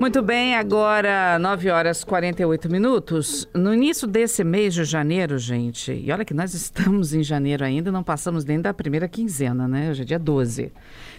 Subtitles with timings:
[0.00, 3.46] Muito bem, agora 9 horas 48 minutos.
[3.54, 7.92] No início desse mês de janeiro, gente, e olha que nós estamos em janeiro ainda,
[7.92, 9.90] não passamos nem da primeira quinzena, né?
[9.90, 10.72] Hoje é dia 12.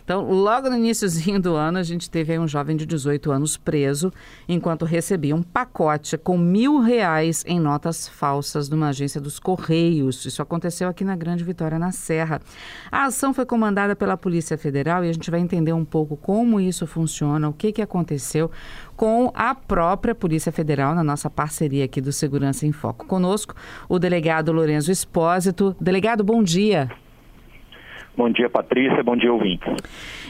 [0.04, 4.12] Então, logo no iníciozinho do ano, a gente teve um jovem de 18 anos preso
[4.50, 10.26] enquanto recebia um pacote com mil reais em notas falsas numa agência dos Correios.
[10.26, 12.42] Isso aconteceu aqui na Grande Vitória, na Serra.
[12.92, 16.60] A ação foi comandada pela Polícia Federal e a gente vai entender um pouco como
[16.60, 18.50] isso funciona, o que, que aconteceu
[18.96, 23.06] com a própria Polícia Federal, na nossa parceria aqui do Segurança em Foco.
[23.06, 23.56] Conosco,
[23.90, 25.76] o delegado Lorenzo Espósito.
[25.80, 26.90] Delegado, bom dia.
[28.16, 29.02] Bom dia, Patrícia.
[29.04, 29.74] Bom dia, ouvintes.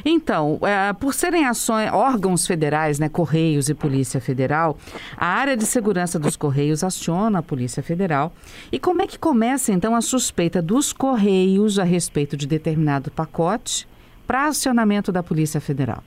[0.05, 4.77] Então, é, por serem ações, órgãos federais, né, Correios e Polícia Federal,
[5.17, 8.33] a área de segurança dos Correios aciona a Polícia Federal.
[8.71, 13.87] E como é que começa, então, a suspeita dos Correios a respeito de determinado pacote
[14.27, 16.03] para acionamento da Polícia Federal?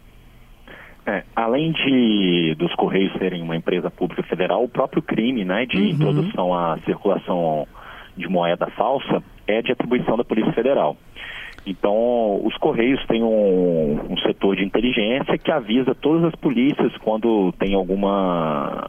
[1.07, 5.77] É, além de dos Correios serem uma empresa pública federal, o próprio crime né, de
[5.77, 5.89] uhum.
[5.89, 7.67] introdução à circulação
[8.17, 10.97] de moeda falsa é de atribuição da Polícia Federal.
[11.67, 17.53] Então, os Correios têm um, um, setor de inteligência que avisa todas as polícias quando
[17.53, 18.89] tem alguma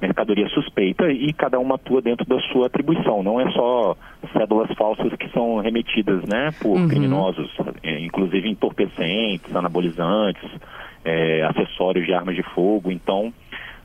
[0.00, 3.22] mercadoria suspeita e cada uma atua dentro da sua atribuição.
[3.22, 3.96] Não é só
[4.32, 6.88] cédulas falsas que são remetidas né, por uhum.
[6.88, 7.50] criminosos,
[7.82, 10.48] é, inclusive entorpecentes, anabolizantes,
[11.04, 12.90] é, acessórios de armas de fogo.
[12.90, 13.32] Então,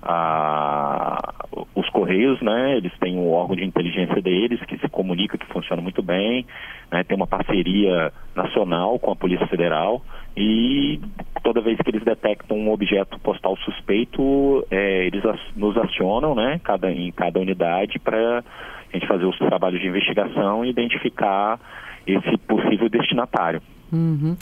[0.02, 1.34] a,
[1.76, 5.82] os Correios, né, eles têm um órgão de inteligência deles que se comunica, que funciona
[5.82, 6.46] muito bem,
[6.92, 10.02] né, tem uma parceria nacional com a Polícia Federal
[10.36, 11.00] e
[11.44, 15.24] toda vez que eles detectam um objeto postal suspeito, é, eles
[15.56, 20.64] nos acionam, né, cada, em cada unidade para a gente fazer os trabalhos de investigação
[20.64, 21.60] e identificar
[22.06, 23.62] esse possível destinatário.
[23.92, 24.36] Uhum.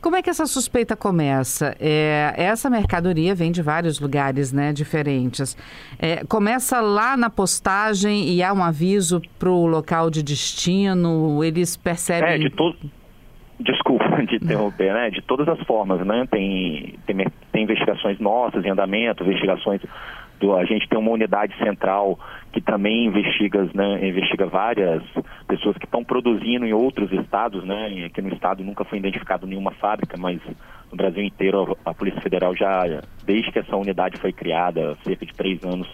[0.00, 1.76] Como é que essa suspeita começa?
[1.80, 5.56] É, essa mercadoria vem de vários lugares né, diferentes.
[5.98, 11.42] É, começa lá na postagem e há um aviso para o local de destino?
[11.44, 12.30] Eles percebem.
[12.30, 12.76] É, de todo.
[13.60, 15.10] Desculpa de interromper, né?
[15.10, 16.26] De todas as formas, né?
[16.30, 17.16] Tem, tem,
[17.52, 19.80] tem investigações nossas em andamento, investigações
[20.38, 22.18] do, a gente tem uma unidade central
[22.52, 25.02] que também investiga, né, investiga várias
[25.46, 28.04] pessoas que estão produzindo em outros estados, né?
[28.06, 30.40] Aqui no estado nunca foi identificado nenhuma fábrica, mas
[30.90, 35.26] no Brasil inteiro a, a Polícia Federal já, desde que essa unidade foi criada, cerca
[35.26, 35.88] de três anos,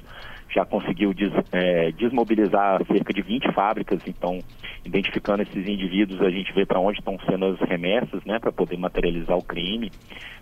[0.55, 4.39] já conseguiu des, é, desmobilizar cerca de 20 fábricas, então,
[4.85, 8.77] identificando esses indivíduos, a gente vê para onde estão sendo as remessas, né, para poder
[8.77, 9.91] materializar o crime.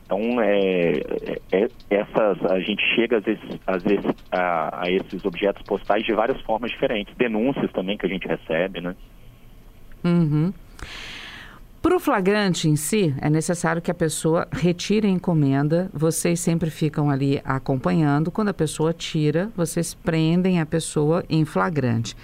[0.05, 5.25] Então, é, é, é, essas, a gente chega às vezes, às vezes a, a, esses
[5.25, 8.95] objetos postais de várias formas diferentes, denúncias também que a gente recebe, né?
[10.05, 10.53] Uhum.
[11.83, 15.91] Para o flagrante em si, é necessário que a pessoa retire a encomenda.
[15.93, 18.31] Vocês sempre ficam ali acompanhando.
[18.31, 22.15] Quando a pessoa tira, vocês prendem a pessoa em flagrante.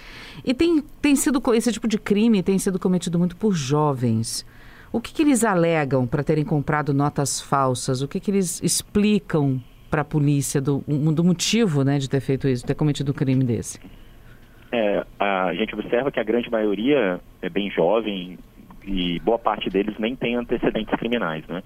[0.45, 4.45] E tem, tem sido esse tipo de crime tem sido cometido muito por jovens.
[4.93, 8.01] O que, que eles alegam para terem comprado notas falsas?
[8.01, 12.47] O que, que eles explicam para a polícia do, do motivo né, de ter feito
[12.47, 13.77] isso, de ter cometido um crime desse?
[14.71, 18.37] É, a gente observa que a grande maioria é bem jovem,
[18.83, 21.63] e boa parte deles nem tem antecedentes criminais, né?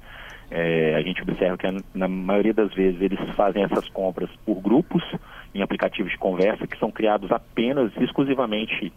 [0.51, 5.03] É, a gente observa que na maioria das vezes eles fazem essas compras por grupos
[5.53, 8.93] em aplicativos de conversa que são criados apenas exclusivamente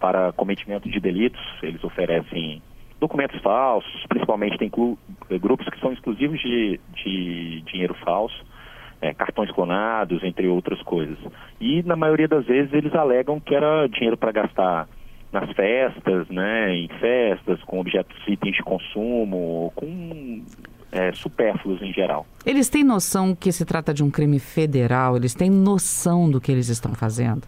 [0.00, 1.40] para cometimento de delitos.
[1.62, 2.60] Eles oferecem
[2.98, 4.70] documentos falsos, principalmente tem
[5.40, 8.44] grupos que são exclusivos de, de dinheiro falso,
[9.00, 11.18] é, cartões clonados, entre outras coisas.
[11.60, 14.88] E na maioria das vezes eles alegam que era dinheiro para gastar
[15.40, 20.42] nas festas, né, em festas, com objetos itens de consumo, com
[20.90, 22.26] é, supérfluos em geral.
[22.44, 25.16] Eles têm noção que se trata de um crime federal?
[25.16, 27.42] Eles têm noção do que eles estão fazendo?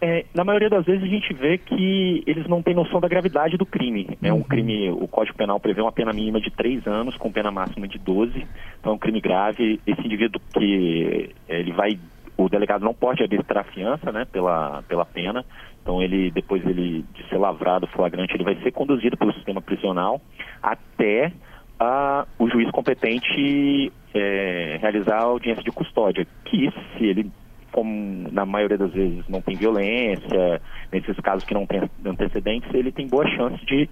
[0.00, 3.56] É, na maioria das vezes a gente vê que eles não têm noção da gravidade
[3.56, 4.16] do crime.
[4.22, 4.42] É um uhum.
[4.44, 7.98] crime, o Código Penal prevê uma pena mínima de três anos, com pena máxima de
[7.98, 8.46] 12.
[8.78, 9.80] Então é um crime grave.
[9.84, 11.98] Esse indivíduo que ele vai,
[12.36, 15.44] o delegado não pode arbitrar a fiança, né, pela, pela pena.
[15.82, 20.20] Então ele, depois ele, de ser lavrado flagrante, ele vai ser conduzido pelo sistema prisional
[20.62, 21.32] até
[21.78, 27.30] a, o juiz competente é, realizar a audiência de custódia, que se ele,
[27.72, 30.60] como na maioria das vezes não tem violência,
[30.92, 33.88] nesses casos que não tem antecedentes, ele tem boa chance de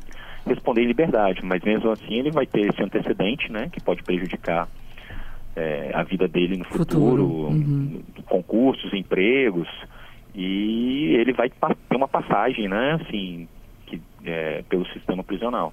[0.46, 4.68] responder em liberdade, mas mesmo assim ele vai ter esse antecedente, né, que pode prejudicar
[5.56, 7.24] é, a vida dele no futuro, futuro.
[7.24, 8.02] Uhum.
[8.26, 9.68] concursos, empregos,
[10.36, 13.48] e ele vai ter uma passagem, né, assim,
[13.86, 15.72] que, é, pelo sistema prisional.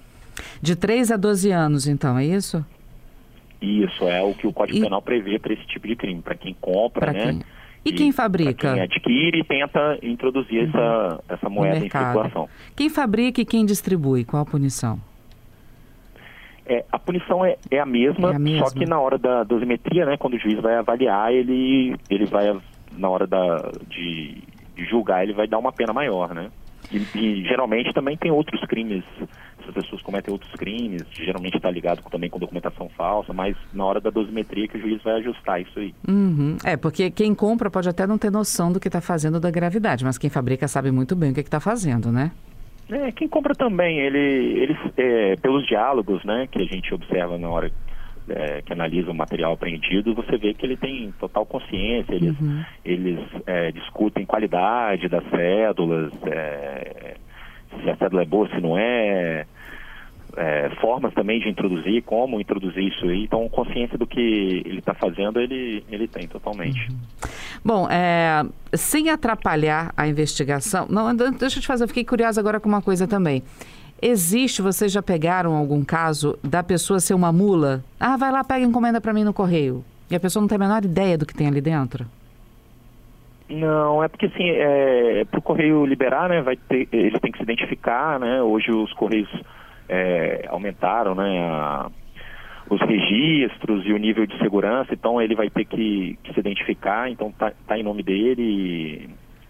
[0.62, 2.66] De 3 a 12 anos, então, é isso?
[3.62, 4.82] Isso, é o que o Código e...
[4.82, 7.24] Penal prevê para esse tipo de crime, para quem compra, pra né?
[7.26, 7.42] Quem...
[7.86, 8.74] E, e quem fabrica?
[8.74, 10.70] Quem adquire e tenta introduzir uhum.
[10.70, 12.48] essa, essa moeda em circulação.
[12.74, 14.98] Quem fabrica e quem distribui, qual a punição?
[16.66, 19.44] É, a punição é, é, a mesma, é, a mesma, só que na hora da
[19.44, 22.58] dosimetria, né, quando o juiz vai avaliar, ele, ele vai,
[22.98, 24.42] na hora da, de,
[24.76, 26.50] de julgar, ele vai dar uma pena maior, né?
[26.92, 29.04] E, e, geralmente também tem outros crimes,
[29.60, 34.02] essas pessoas cometem outros crimes, geralmente está ligado também com documentação falsa, mas na hora
[34.02, 35.94] da dosimetria que o juiz vai ajustar isso aí.
[36.08, 36.58] Uhum.
[36.64, 40.04] É, porque quem compra pode até não ter noção do que está fazendo da gravidade,
[40.04, 42.32] mas quem fabrica sabe muito bem o que está fazendo, né?
[42.90, 47.50] É, quem compra também, ele, ele é, pelos diálogos né, que a gente observa na
[47.50, 47.72] hora
[48.30, 52.64] é, que analisa o material apreendido, você vê que ele tem total consciência, eles, uhum.
[52.84, 57.16] eles é, discutem qualidade das cédulas, é,
[57.82, 59.46] se a cédula é boa, se não é,
[60.38, 63.24] é, formas também de introduzir, como introduzir isso aí.
[63.24, 64.20] Então, consciência do que
[64.66, 66.80] ele está fazendo, ele, ele tem totalmente.
[66.90, 66.98] Uhum.
[67.64, 68.44] Bom, é,
[68.74, 72.82] sem atrapalhar a investigação, não, deixa eu te fazer, eu fiquei curiosa agora com uma
[72.82, 73.44] coisa também.
[74.06, 77.82] Existe, vocês já pegaram algum caso da pessoa ser uma mula?
[77.98, 79.82] Ah, vai lá, pega encomenda para mim no correio.
[80.12, 82.06] E a pessoa não tem a menor ideia do que tem ali dentro?
[83.50, 87.38] Não, é porque assim, é, para o correio liberar, né, vai ter, eles têm que
[87.38, 88.42] se identificar, né?
[88.42, 89.30] Hoje os correios
[89.88, 91.90] é, aumentaram, né, a,
[92.70, 97.10] os registros e o nível de segurança, então ele vai ter que, que se identificar,
[97.10, 99.10] então tá, tá, em nome dele.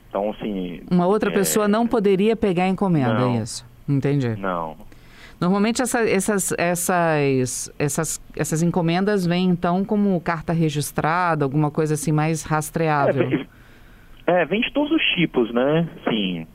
[0.10, 0.82] Então, assim.
[0.92, 3.73] Uma outra é, pessoa não poderia pegar a encomenda, não, é isso?
[3.88, 4.36] Entendi.
[4.38, 4.76] Não.
[5.40, 12.12] Normalmente essa, essas, essas, essas, essas encomendas vêm então como carta registrada, alguma coisa assim
[12.12, 13.48] mais rastreável.
[14.26, 15.90] É, é, vem de todos os tipos, né?
[16.08, 16.48] Sim,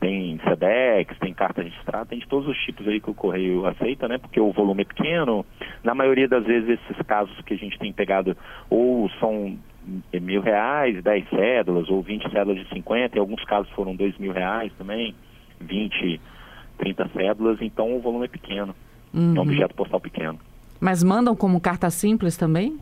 [0.00, 4.06] tem SEDEX, tem carta registrada, tem de todos os tipos aí que o correio aceita,
[4.06, 4.18] né?
[4.18, 5.46] Porque o volume é pequeno.
[5.82, 8.36] Na maioria das vezes esses casos que a gente tem pegado
[8.68, 9.56] ou são
[10.12, 14.32] mil reais, 10 cédulas, ou 20 cédulas de 50, em alguns casos foram dois mil
[14.32, 15.14] reais também,
[15.60, 16.20] 20
[16.76, 18.74] 30 cédulas, então o volume é pequeno.
[19.12, 19.34] Uhum.
[19.36, 20.38] É um objeto postal pequeno.
[20.80, 22.78] Mas mandam como carta simples também?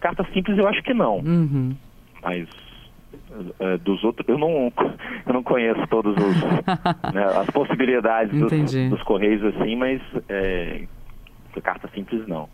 [0.00, 1.18] Carta simples eu acho que não.
[1.18, 1.74] Uhum.
[2.22, 2.48] Mas
[3.58, 4.72] é, dos outros, eu não,
[5.26, 6.42] eu não conheço todos os
[7.12, 10.84] né, as possibilidades dos, dos, correios assim, mas é,
[11.62, 12.48] carta simples não.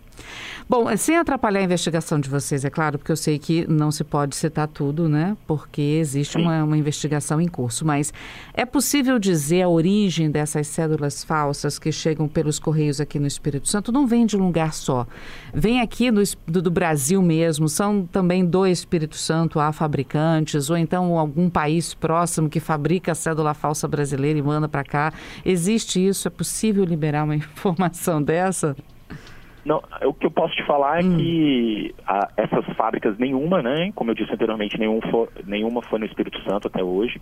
[0.71, 3.91] Bom, é, sem atrapalhar a investigação de vocês, é claro, porque eu sei que não
[3.91, 5.37] se pode citar tudo, né?
[5.45, 7.85] Porque existe uma, uma, investigação em curso.
[7.85, 8.13] Mas
[8.55, 13.67] é possível dizer a origem dessas cédulas falsas que chegam pelos Correios aqui no Espírito
[13.67, 13.91] Santo?
[13.91, 15.09] Não vem de um lugar só.
[15.53, 20.77] Vem aqui do, do, do Brasil mesmo, são também do Espírito Santo, há fabricantes, ou
[20.77, 25.13] então algum país próximo que fabrica a cédula falsa brasileira e manda para cá.
[25.45, 26.29] Existe isso?
[26.29, 28.77] É possível liberar uma informação dessa?
[29.65, 31.17] Não, o que eu posso te falar é hum.
[31.17, 33.93] que a, essas fábricas, nenhuma, né?
[33.95, 37.21] Como eu disse anteriormente, nenhum for, nenhuma foi no Espírito Santo até hoje.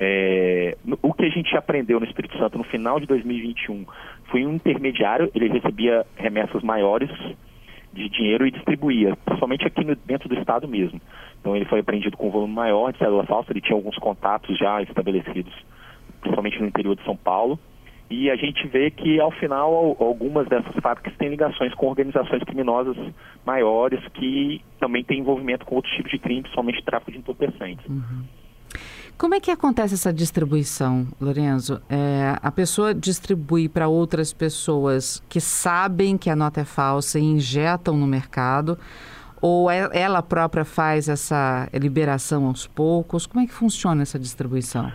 [0.00, 3.84] É, o que a gente aprendeu no Espírito Santo no final de 2021
[4.30, 7.10] foi um intermediário, ele recebia remessas maiores
[7.92, 11.00] de dinheiro e distribuía, principalmente aqui no, dentro do estado mesmo.
[11.40, 14.56] Então ele foi apreendido com um volume maior de célula falsa, ele tinha alguns contatos
[14.56, 15.52] já estabelecidos,
[16.20, 17.58] principalmente no interior de São Paulo.
[18.10, 22.96] E a gente vê que, ao final, algumas dessas fábricas têm ligações com organizações criminosas
[23.44, 27.86] maiores que também têm envolvimento com outros tipos de crime, principalmente tráfico de entorpecentes.
[27.86, 28.24] Uhum.
[29.18, 31.82] Como é que acontece essa distribuição, Lorenzo?
[31.88, 37.24] É, a pessoa distribui para outras pessoas que sabem que a nota é falsa e
[37.24, 38.78] injetam no mercado,
[39.40, 43.26] ou é, ela própria faz essa liberação aos poucos?
[43.26, 44.90] Como é que funciona essa distribuição?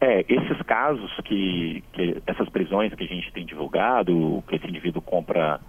[0.00, 5.02] É, esses casos que, que, essas prisões que a gente tem divulgado, que esse indivíduo
[5.02, 5.60] compra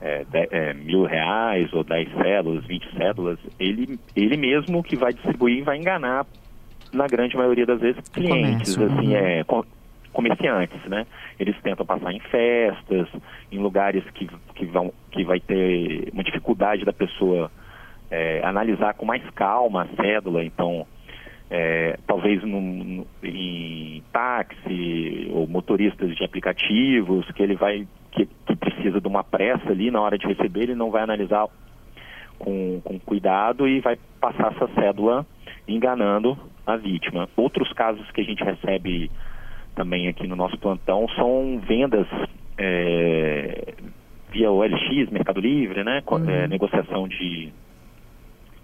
[0.00, 5.12] é, de, é, mil reais ou dez cédulas, vinte cédulas, ele, ele mesmo que vai
[5.12, 6.26] distribuir vai enganar,
[6.92, 9.16] na grande maioria das vezes, clientes, Comércio, assim, uhum.
[9.16, 9.44] é,
[10.12, 11.06] comerciantes, né?
[11.38, 13.06] Eles tentam passar em festas,
[13.52, 17.50] em lugares que, que, vão, que vai ter uma dificuldade da pessoa
[18.10, 20.86] é, analisar com mais calma a cédula, então
[21.50, 29.00] é, talvez num, em táxi ou motoristas de aplicativos, que ele vai que, que, precisa
[29.00, 31.46] de uma pressa ali na hora de receber, ele não vai analisar
[32.38, 35.26] com, com cuidado e vai passar essa cédula
[35.66, 36.36] enganando
[36.66, 37.28] a vítima.
[37.36, 39.10] Outros casos que a gente recebe
[39.74, 42.06] também aqui no nosso plantão são vendas
[42.58, 43.74] é,
[44.30, 46.02] via OLX, Mercado Livre, né?
[46.10, 46.28] Uhum.
[46.28, 47.52] É, negociação de,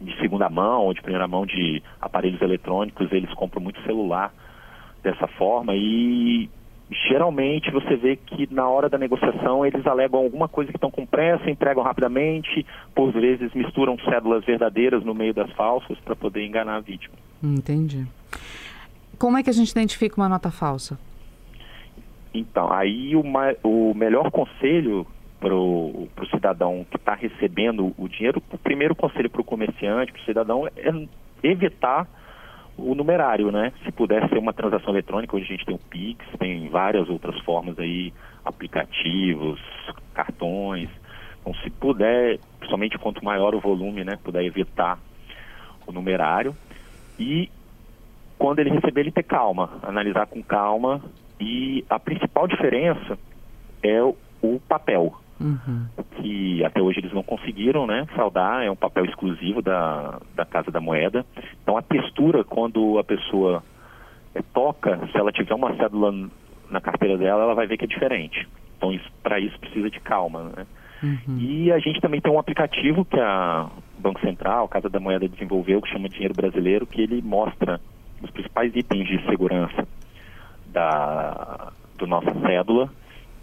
[0.04, 4.32] de segunda mão ou de primeira mão de aparelhos eletrônicos, eles compram muito celular
[5.02, 6.48] dessa forma e
[7.08, 11.06] geralmente você vê que na hora da negociação eles alegam alguma coisa que estão com
[11.06, 16.76] pressa, entregam rapidamente, por vezes misturam cédulas verdadeiras no meio das falsas para poder enganar
[16.76, 17.14] a vítima.
[17.42, 18.06] Entendi.
[19.18, 20.98] Como é que a gente identifica uma nota falsa?
[22.32, 23.22] Então, aí o,
[23.62, 25.06] o melhor conselho
[25.44, 30.22] para o cidadão que está recebendo o dinheiro, o primeiro conselho para o comerciante, para
[30.22, 31.06] o cidadão, é
[31.42, 32.08] evitar
[32.78, 33.70] o numerário, né?
[33.84, 37.38] Se puder ser uma transação eletrônica, hoje a gente tem o Pix, tem várias outras
[37.40, 38.10] formas aí,
[38.42, 39.60] aplicativos,
[40.14, 40.88] cartões.
[41.40, 44.18] Então, se puder, principalmente quanto maior o volume, né?
[44.24, 44.98] Puder evitar
[45.86, 46.56] o numerário.
[47.18, 47.50] E
[48.38, 51.02] quando ele receber, ele ter calma, analisar com calma.
[51.38, 53.18] E a principal diferença
[53.82, 55.86] é o, o papel, Uhum.
[56.16, 60.70] que até hoje eles não conseguiram né, fraudar, é um papel exclusivo da, da Casa
[60.70, 61.26] da Moeda.
[61.62, 63.62] Então a textura, quando a pessoa
[64.34, 66.30] eh, toca, se ela tiver uma cédula
[66.70, 68.48] na carteira dela, ela vai ver que é diferente.
[68.78, 70.44] Então para isso precisa de calma.
[70.56, 70.66] Né?
[71.02, 71.38] Uhum.
[71.38, 75.28] E a gente também tem um aplicativo que a Banco Central, a Casa da Moeda
[75.28, 77.78] desenvolveu, que chama Dinheiro Brasileiro, que ele mostra
[78.22, 79.86] os principais itens de segurança
[80.68, 82.90] da do nossa cédula.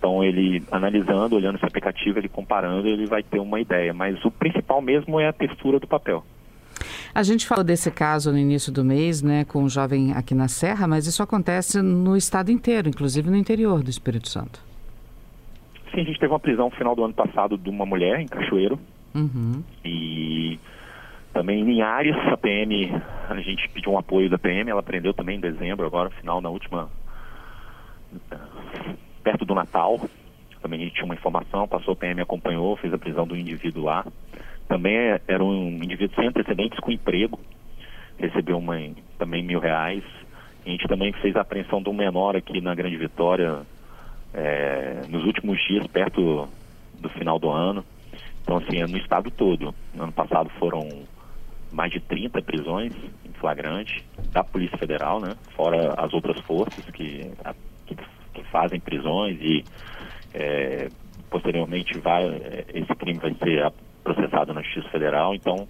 [0.01, 3.93] Então ele analisando, olhando esse aplicativo, ele comparando, ele vai ter uma ideia.
[3.93, 6.25] Mas o principal mesmo é a textura do papel.
[7.13, 10.47] A gente falou desse caso no início do mês, né, com um jovem aqui na
[10.47, 14.59] Serra, mas isso acontece no estado inteiro, inclusive no interior do Espírito Santo.
[15.93, 18.27] Sim, a gente teve uma prisão no final do ano passado de uma mulher em
[18.27, 18.79] Cachoeiro
[19.13, 19.61] Uhum.
[19.85, 20.57] e
[21.31, 22.91] também em Linhares, a PM,
[23.29, 26.49] a gente pediu um apoio da PM, ela prendeu também em dezembro, agora final na
[26.49, 26.89] última
[29.23, 29.99] perto do Natal.
[30.61, 33.83] Também a gente tinha uma informação, passou a PM, acompanhou, fez a prisão do indivíduo
[33.83, 34.05] lá.
[34.67, 37.39] Também é- era um indivíduo sem antecedentes com emprego,
[38.17, 38.75] recebeu uma,
[39.17, 40.03] também mil reais.
[40.65, 43.65] A gente também fez a apreensão de um menor aqui na Grande Vitória
[44.33, 46.47] é, nos últimos dias, perto
[46.93, 47.83] do final do ano.
[48.43, 49.73] Então, assim, é no estado todo.
[49.93, 50.87] No ano passado foram
[51.71, 52.93] mais de 30 prisões
[53.25, 55.35] em flagrante da Polícia Federal, né?
[55.55, 57.31] Fora as outras forças que
[58.51, 59.65] fazem prisões e
[60.33, 60.89] é,
[61.29, 62.23] posteriormente vai,
[62.73, 63.71] esse crime vai ser
[64.03, 65.33] processado na Justiça Federal.
[65.33, 65.67] Então,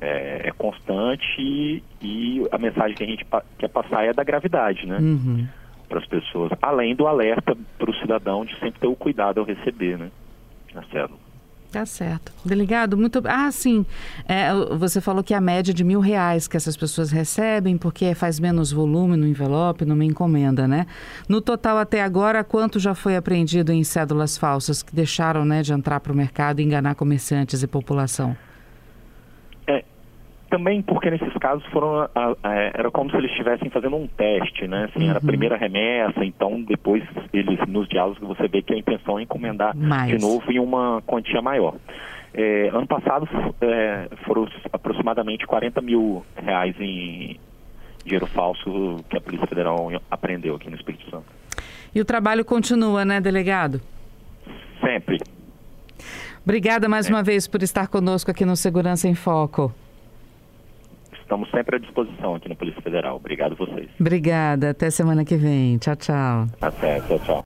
[0.00, 4.24] é, é constante e, e a mensagem que a gente pa- quer passar é da
[4.24, 4.98] gravidade, né?
[4.98, 5.46] Uhum.
[5.88, 9.46] Para as pessoas, além do alerta para o cidadão de sempre ter o cuidado ao
[9.46, 10.10] receber, né?
[10.90, 11.25] Cédula.
[11.70, 12.32] Tá certo.
[12.44, 13.22] Delegado, muito.
[13.24, 13.84] Ah, sim.
[14.26, 18.40] É, você falou que a média de mil reais que essas pessoas recebem, porque faz
[18.40, 20.86] menos volume no envelope, numa encomenda, né?
[21.28, 25.72] No total até agora, quanto já foi apreendido em cédulas falsas que deixaram né, de
[25.72, 28.36] entrar para o mercado e enganar comerciantes e população?
[30.48, 34.68] Também porque nesses casos foram a- a- era como se eles estivessem fazendo um teste,
[34.68, 34.84] né?
[34.84, 39.18] Assim, Era a primeira remessa, então depois eles nos diálogos você vê que a intenção
[39.18, 40.08] é encomendar Mais.
[40.12, 41.74] de novo em uma quantia maior.
[42.32, 43.26] É, ano passado
[43.60, 47.38] é, foram aproximadamente 40 mil reais em
[48.04, 51.24] dinheiro falso que a Polícia Federal apreendeu aqui no Espírito Santo.
[51.94, 53.80] E o trabalho continua, né, delegado?
[54.80, 55.18] Sempre.
[56.44, 57.12] Obrigada mais É.
[57.12, 59.74] uma vez por estar conosco aqui no Segurança em Foco.
[61.26, 63.16] Estamos sempre à disposição aqui na Polícia Federal.
[63.16, 63.90] Obrigado a vocês.
[63.98, 64.70] Obrigada.
[64.70, 65.76] Até semana que vem.
[65.76, 66.46] Tchau, tchau.
[66.60, 67.44] Até, tchau, tchau.